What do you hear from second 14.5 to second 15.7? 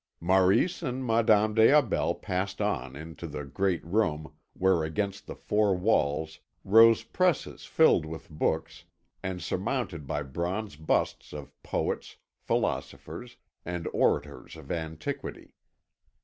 of antiquity.